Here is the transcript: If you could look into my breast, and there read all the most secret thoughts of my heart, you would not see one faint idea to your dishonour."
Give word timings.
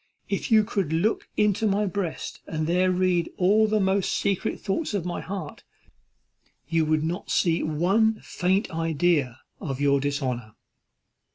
If 0.29 0.51
you 0.51 0.63
could 0.63 0.91
look 0.91 1.29
into 1.37 1.67
my 1.67 1.85
breast, 1.85 2.39
and 2.47 2.65
there 2.65 2.91
read 2.91 3.29
all 3.37 3.67
the 3.67 3.79
most 3.79 4.13
secret 4.13 4.59
thoughts 4.59 4.95
of 4.95 5.05
my 5.05 5.21
heart, 5.21 5.63
you 6.67 6.85
would 6.87 7.03
not 7.03 7.29
see 7.29 7.61
one 7.61 8.19
faint 8.23 8.71
idea 8.71 9.41
to 9.61 9.75
your 9.77 9.99
dishonour." 9.99 10.55